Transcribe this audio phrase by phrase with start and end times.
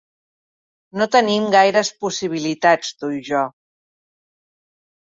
[1.01, 3.47] No tenim gaires possibilitats tu i jo.